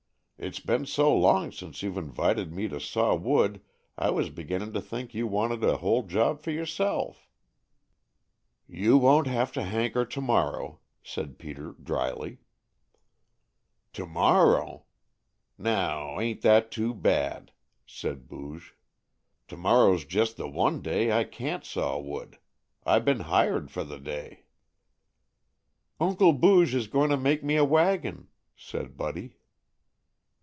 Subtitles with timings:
[0.43, 3.61] It's been so long since you've invited me to saw wood
[3.95, 7.29] I was beginnin' to think you wanted the whole job for yourself."
[8.67, 12.39] "You won't have to hanker to morrow," said Peter dryly.
[13.93, 14.85] "To morrow?
[15.59, 17.51] Now, ain't that too bad!"
[17.85, 18.73] said Booge.
[19.49, 22.39] "To morrow's just the one day I can't saw wood.
[22.83, 24.45] I been hired for the day."
[25.99, 29.35] "Uncle Booge is going to make me a wagon," said Buddy.